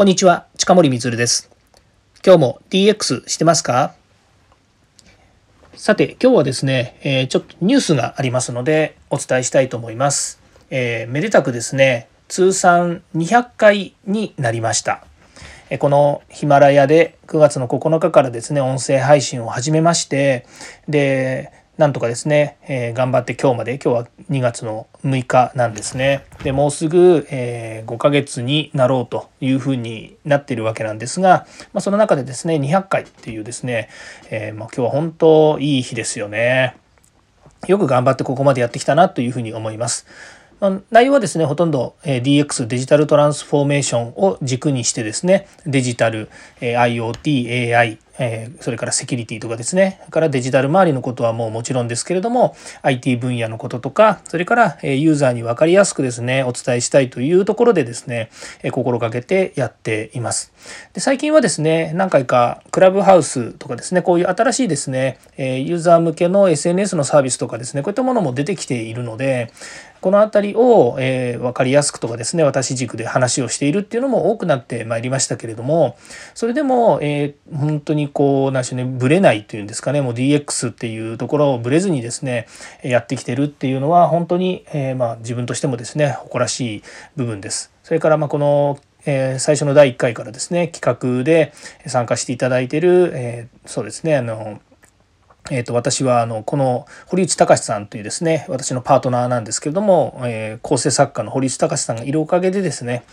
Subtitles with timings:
[0.00, 1.50] こんにちは、近森光です。
[2.24, 3.92] 今日も DX してますか？
[5.74, 10.40] さて、今日はですね、えー、ちょっとニュースがありますのでお伝えしたいと思います。
[10.70, 15.04] えー、めでたくですね、通算200回になりました。
[15.68, 20.46] えこのヒマラヤで9月の9日からですね、音声配信を始めまして、
[20.88, 33.88] で、なんとかですね、えー、頑張って今日まで今日は2月の6日なんですねでもうすぐ、えー、5ヶ月になろうというふうになっているわけなんですが、まあ、その中でですね200回っていうですね、
[34.30, 36.76] えー、まあ、今日は本当いい日ですよね
[37.66, 40.06] よく頑張ってここまでやってきたなというふうに思います。
[40.90, 46.28] 内容はですねほとんど DX デジタルトランスフォーメーションを軸にしてですねデジタル
[46.60, 47.98] IoT AI
[48.60, 58.28] それからセキュリティとかですね、それからデジタル周りのことはもうもちろんですけれども、IT 分野のこととか、それからユーザーに分かりやすくですね、お伝えしたいというところでですね、
[58.72, 60.52] 心がけてやっています。
[60.92, 69.50] で最近はですね、何回かクラブハウスとかですね、こういう新しいですね、ユーザー向けの SNS のサービスとかですね、こういったものも出てきているので、
[70.00, 75.96] この辺りを、えー、分かりやすくとかですね私軸で話をしているっていうのも多くなってまいりましたけれども
[76.34, 82.46] それでも、えー、本当にこう何しょうねぶれないというんですかねもう DX っていうところをぶれずにですね
[82.82, 86.82] やってきてるっていうのは本当に、えー、まあ、自分としてもですね誇らしい
[87.16, 87.72] 部分です。
[87.82, 91.54] それからまあこのえ、最初の第1回からですね企画で
[91.86, 94.60] 参加していただいている、え、そうですねあの
[95.50, 103.04] えー、と私はあのこの堀内隆さんというですね私のパートナーなんですけれども、えー、構成作家の堀内隆さんがいるおかげでですね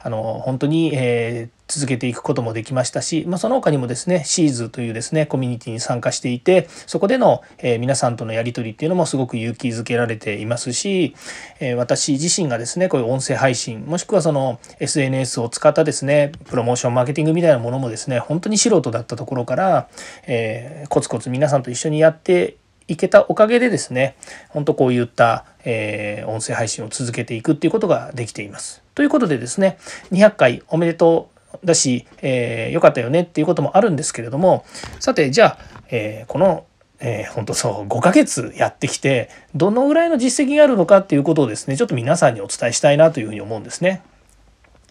[0.00, 11.16] あの本当に、えー、続けていくこともできましたし、まあ、その他にもですねシーズというですねコミュニティに参加していてそこでの、え、皆さんとのやり取りっていうのもすごく勇気づけられていますし、
[11.60, 19.88] え、私自身がですねこういう音声配信もしくはその SNS を使ったですねプロモーションマーケティングみたいなものもですね本当に素人だったところから、
[20.26, 22.56] えー、コツコツ皆さんと一緒にやって
[22.88, 24.16] いけたおかげでですね
[24.48, 28.82] 本当こういった、えー、音声配信を続けていくっていうことができています。
[28.94, 29.78] ということでですね
[30.12, 34.64] 200回おめでとうだし、えー、よかったよねっていうこともあるんですけれども
[35.00, 35.58] さてじゃあ、
[35.90, 36.66] えー、この
[36.98, 44.02] えー、本当そう5ヶ月やってきてどのぐらいの実績があるのかっていうことをですねちょっと皆さんにお伝えしたいなというふうに思うんですね。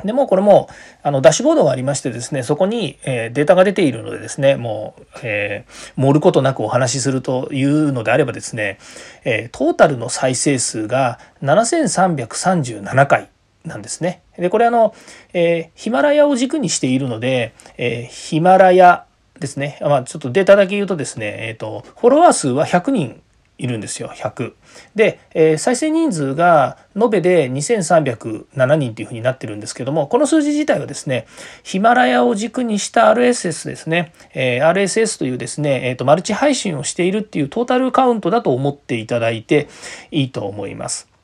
[0.03, 0.67] でもこれも
[1.03, 8.77] あのダッシュボードがありましてですねそこに、えー、データが出ているのでですねもう、えー、盛ることなくお話しするというのであればですね、
[9.23, 13.29] えー、トータルの再生数が7337回
[13.65, 14.21] なんですね。
[14.37, 14.93] でこれあの、
[15.33, 19.05] えー、ヒマラヤを軸にしているので、えー、ヒマラヤ
[19.39, 23.21] ですね、まあ、ちょっとデータだけ言うとですね、えーと、フォロワー数は100人
[23.57, 24.53] いるんですよ100。
[24.95, 31.25] で、えー、再生人数が延べで2307人というふうになってるんですけどもこの数字自体はですね
[31.63, 39.69] ヒマラヤを軸にした RSS ですね、えー、RSS というですね、えーとマルチ配信をしているっていうトータルカウントだと思っていただいて
[40.11, 41.14] いいと思います。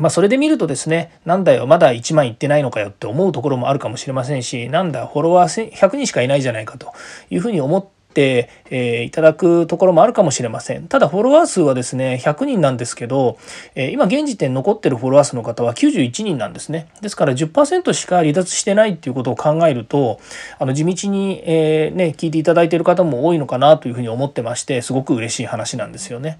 [0.00, 6.92] まあ、それで見るとですね、なんだよ、まだ1万いってないのかよって思うところもあるかもしれませんし、なんだ、フォロワー100人しかいないじゃないかと
[7.30, 10.88] いうふうに思って、えー、いただくところもあるかもしれません。
[10.88, 13.38] ただ、フォロワー数はですね、100人なんですけど、
[13.74, 16.88] えー、今現時点残ってるフォロワー数の方は91人なんですね。
[17.00, 20.20] ですから10%しか離脱してないっていうことを考えると、
[20.58, 26.38] あの地道に、えー、ね、聞いていただいている方も多いのかなというふうに思ってまして、すごく嬉しい話なんですよね。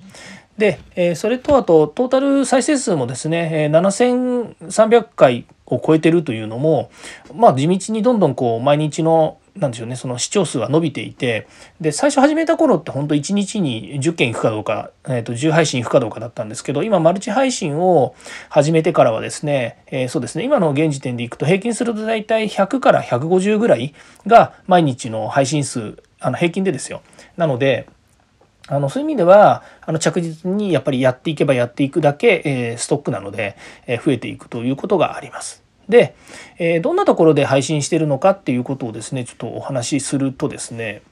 [0.58, 6.90] で、えそれとあとトータル再生数もですね、え7300回を超えてるというのも、
[7.34, 11.48] まあ、地道にどんどんこう毎日のなんでしょうねその視聴数が伸びていて
[11.80, 18.14] で最初始めた頃って本当1日に10件いくかどうか、えー、と10配信いくかどうかだったんですけど今マルチ配信を
[18.48, 23.94] 始めてからはですね、えー、そうですね今の現時点でいくと平均すると大体100から150ぐらい
[24.26, 27.02] が毎日の配信数あの平均でですよ。
[27.36, 27.88] なので
[28.68, 35.67] あのそういう意味ではあの着実にやっぱりやっていけばやっていくだけ、えー、ストックなので、え、増えていくということがあります。
[35.88, 36.14] で、
[36.58, 41.02] えー、どんなところで配信してるのかっていうことをですねちょっとお話しするとですね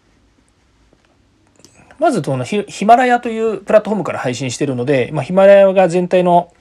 [1.98, 6.52] まずそのヒマラヤというプラットフォームから配信してるので、まあ、ヒマラヤが全体の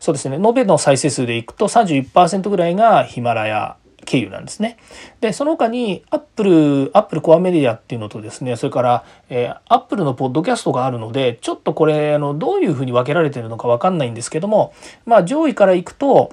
[0.00, 3.76] そうですね延べの再生数でいくと31%ぐらいがヒマラヤ
[4.06, 4.78] 経由なんですね。
[5.20, 14.72] でその他にアップル Apple CoreMedia っていうのとですねそれから、えー、アップルのポッドキャストがあるのでちょっとこれあのどういうふうに分けられてるのか分かんないんですけども
[15.04, 16.32] まあ上位からいくと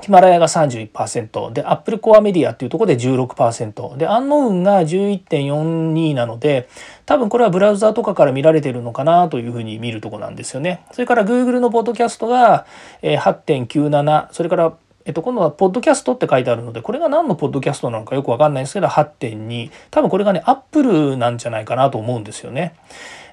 [0.00, 6.68] ヒマラヤが31%で、アップルコアメディアっていうところで16%で、アンノウンが11.42なので、
[7.04, 10.84] 多分これはブラウザーとかから見られてるのかなというふうに見るとこなんですよね。
[10.92, 12.64] それから Google のポッドキャストが
[13.02, 14.72] 8.97、それから
[15.04, 19.70] えっと、今度はポッドキャストって書いてあるので、これが何のポッドキャストなのかよくわかんないんですけど、8.2。
[19.90, 22.74] 多分これがね、アップルなんじゃないかなと思うんですよね。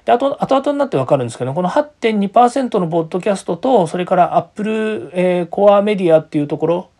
[0.04, 6.90] で、あと、後々になってわかるんですけど、この8.2%のポッドキャストと、それからアップル、えー、コアメディアっていうところ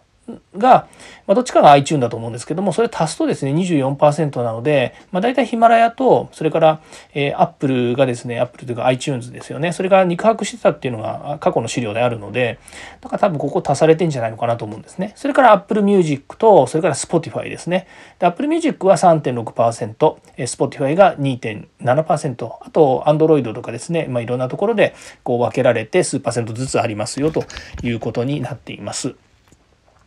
[0.57, 0.89] が、
[1.27, 6.81] まあ、どっちかが iTune だと思うんですけども、それ足すとですね、24%なので、まあ、大体ヒマラヤと、それから、
[7.15, 12.59] えー、Apple がですね、Apple というか iTunes ですよね、それが肉薄してたっていうのが過去の資料であるので、
[13.01, 15.13] だから多分ここ足されてんじゃないのかなと思うんですね。
[15.17, 17.87] それから Apple Music と、それから Spotify ですね。
[18.19, 27.45] Apple Music は3.6%、Spotify が2.7%、あと Android とかですね、まあ、いろんなところでこう分けられて数パーセントずつありますよと
[27.83, 29.15] いうことになっています。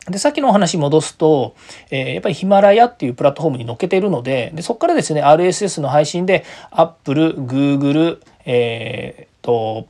[0.09, 1.55] で、さっきのお話戻すと、
[1.89, 9.87] えー、やっぱりヒマラヤっていうプラットフォームに載っけているので、でそこからですね、RSS の配信で Apple、Google、えー、と、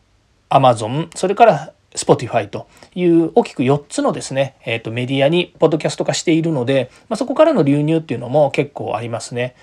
[0.50, 9.56] Amazon、それから Spotify という大きく4つのですね、えー、とメディアにポッドキャスト化しているので、まあ、そこからの流入っていうのも結構ありますね。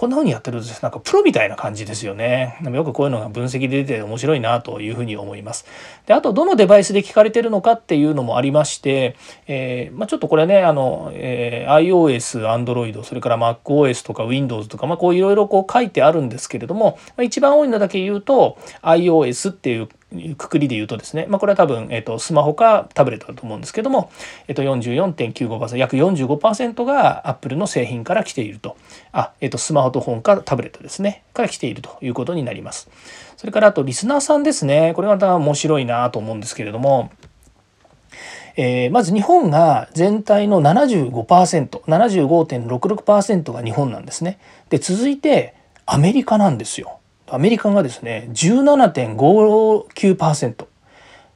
[0.00, 2.56] こんな風にやってるとですなんかプロみたいな感じですよね。
[2.62, 5.66] でもよくこういうのが分析で出て面白いなというふうに思います。
[6.06, 9.14] で、あとどのデバイスで聞かれてるのかっていうのもありまして、
[9.46, 19.88] えー、まあ、ちょっとこれね、あの、えー、iOS、Android、それから MacOS とか Windows とか、まあ、こういろいろこう書いてあるんですけれども、まあ、一番多いのだけ言うと iOS っていう
[20.36, 24.10] くくりで言うとですね、まあ、これは多分、えー、とスマホかタブレットだと思うんですけども、
[24.48, 28.76] えー、と44.95%約45%が Apple の製品から来ていると
[29.12, 32.88] あ、えー、とスマホと本かタブレットですねから来ているということになります
[33.36, 37.10] それからあとリスナーさんですねこれまた面白いなと思うんですけれども
[38.56, 44.38] えー、まず日本が全体の 75%75.66% が日本なんですね。
[44.68, 45.54] で続いて
[45.86, 46.98] アメリカなんですよ。
[47.32, 50.66] アメリカがですね、17.59%。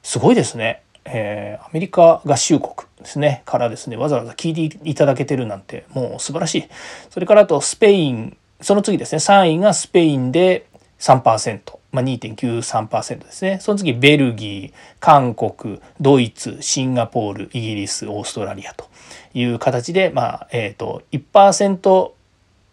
[0.03, 0.83] すごいですね。
[1.05, 6.65] えー、アメリカ合衆国ですね、からですね、わざわざ聞いていただけてるなんて、もう素晴らしい。
[7.09, 10.65] それからあとスペイン、その次ですね、3位がスペインで
[10.99, 11.77] 3%。
[11.91, 13.59] まあ、2.93%ですね。
[13.61, 18.89] その次、ベルギー、韓国、ドイツ、シンガポール、イギリス、オーストラリアと
[19.33, 22.11] いう形で、まあ、えっ、ー、と、1%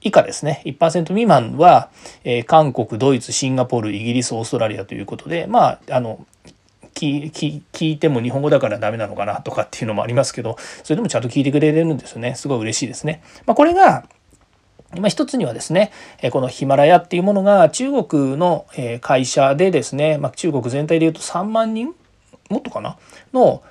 [0.03, 0.63] 以下ですね。
[0.65, 1.91] 1%未満は、
[2.25, 6.25] えー、韓国ドイツシンガポールイギリスオーストラリアということでまああの
[6.95, 12.35] 聞いても日本語だからダメなのかなとかっていうのもありますけどそれでもちゃんと聞いてくれるんですよね。
[12.35, 13.23] すごい嬉しいですね。
[13.47, 14.05] まあ、これが
[14.99, 15.91] まあ、一つにはですね、
[16.33, 18.67] このヒマラヤっていうものが中国の
[19.01, 21.95] 会社でですね、まあ、中国全体でいうと3万人
[22.51, 22.99] もっとかな？
[23.33, 23.63] の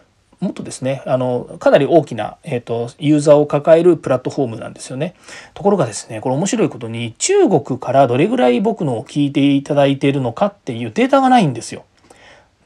[0.42, 5.16] もっとですねあのかなり大きな、えーと、ユーザーを抱えるプラットフォームなんですよね。
[5.54, 11.86] ところがですねこれ面白いことに中国からどれぐらい僕のを聞いていただいているのかっていうデータがないんですよ。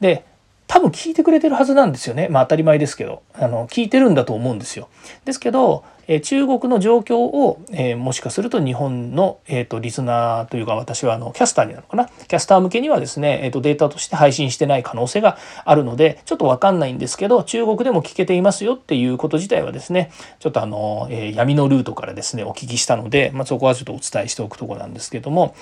[0.00, 0.24] で
[0.66, 2.28] 多分聞いてくれてるはずなんですよね。
[2.28, 3.22] まあ当たり前ですけど。
[3.34, 4.88] あの、聞いてるんだと思うんですよ。
[5.24, 12.06] ですけど、え中国の状況を、えもしかすると日本の、えーと、リスナーというか私はあのキャスターになるのかな？
[12.06, 25.54] キャスター向けにはですね、えーと、データとして配信してない可能性があるのでちょっと分かんないんですけど中国でも聞けていますよっていうこと自体はですねちょっとあの、え、闇のルートからですねお聞きしたので、まあ、そこはちょっとお伝えしておくとこなんですけども、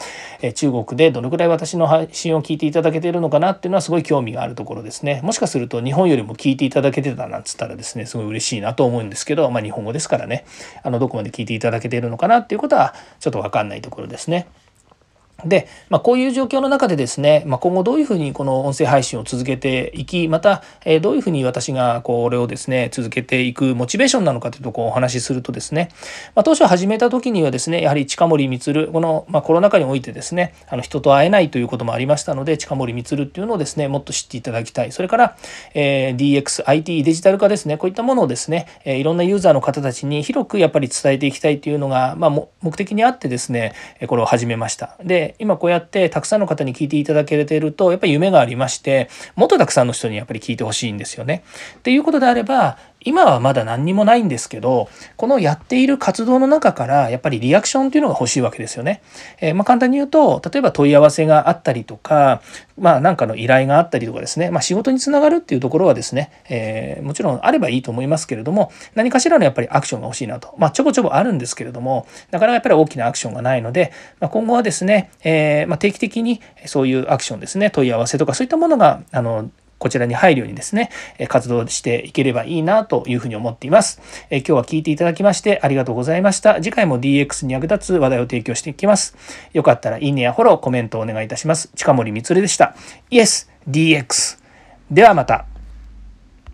[0.43, 5.21] え、中国でどのくらい私の配信を聞いていただけているのかなっていうのはすごい興味があるところですね。
[5.23, 10.34] もしかすると日本よりも聞いていただけてたなんつったらですねすごい嬉しいなと思うんですけど、まあ、日本語ですからね。
[10.35, 10.45] ね
[10.83, 14.47] あのどこまで聞いていただけているのかなっていうことはちょっと分かんないところですね。
[15.45, 25.91] で、まあ、こういう状況の中でですね、まあ、今後どういうふうにこの音声配信を続けていきまた、えどういうふうに私がこれをですね続けていくモチベーションなのかというとこをお話しするとですね、
[26.35, 35.37] まあ、当初始めた時にはですねやはり近森光この、まコロナ禍においてですねあの人と会えないということもありましたので近森光っていうのをですねもっと知っていただきたいそれから、
[35.75, 42.31] えー、DXIT デジタル化ですねこういったものをですね、えいろんなユーザーの方たちに広くやっぱり伝えていきたいというのが、まあ、
[42.63, 43.75] 目的にあってですね
[44.07, 44.97] これを始めました。
[45.03, 51.45] で今こうやってたくさんの方に聞いていただけているとやっぱり夢がありましてもっとたくさんの人にやっぱり聞いてほしいんですよね。
[51.79, 59.03] っていうことであれば今はまだ何にもないんですけど、このやっている活動の中からやっぱりリアクションっていうのが欲しいわけですよね。
[59.41, 62.43] えー、まあ簡単に言うと、例えば問い合わせがあったりとか、
[62.79, 70.55] まあなんかの依頼があったりとかですね、まあ仕事につながるっていうところはですね、えー、もちろんあればいいと思いますけれども、何かしらのやっぱりアクションが欲しいなと。
[70.59, 79.51] まあちょこちょこあるんですけれども、なかなかやっぱり大きなアクションがないので、まあ、今後はですね、えー、まあ定期的にそういうアクションですね、問い合わせとかそういったものが、あの、
[79.85, 80.89] こちらに入るようにですね、
[81.29, 84.01] 活動していければいいなというふうに思っています。
[84.31, 86.55] え今日は聞いていただきましてありがとうございました。
[86.55, 89.15] 次回も DX に役立つ話題を提供していきます。
[89.53, 91.71] よかったらいいねやフォロー、コメントをお願いいたします。
[91.77, 92.75] 近森光でした。
[93.11, 94.39] イエス DX。
[94.91, 95.54] ではまた。